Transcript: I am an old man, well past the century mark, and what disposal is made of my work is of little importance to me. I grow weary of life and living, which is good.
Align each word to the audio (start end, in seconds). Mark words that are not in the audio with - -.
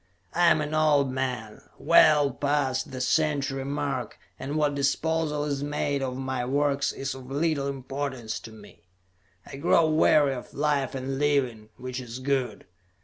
I 0.33 0.47
am 0.49 0.61
an 0.61 0.73
old 0.73 1.11
man, 1.11 1.61
well 1.77 2.31
past 2.31 2.89
the 2.89 2.99
century 3.01 3.63
mark, 3.63 4.17
and 4.39 4.55
what 4.55 4.73
disposal 4.73 5.43
is 5.45 5.61
made 5.63 6.01
of 6.01 6.17
my 6.17 6.43
work 6.43 6.83
is 6.95 7.13
of 7.13 7.29
little 7.31 7.67
importance 7.67 8.39
to 8.39 8.51
me. 8.51 8.81
I 9.45 9.57
grow 9.57 9.87
weary 9.87 10.33
of 10.33 10.55
life 10.55 10.95
and 10.95 11.19
living, 11.19 11.69
which 11.77 11.99
is 11.99 12.17
good. 12.17 12.65